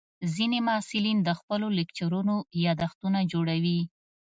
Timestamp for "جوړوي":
3.31-3.79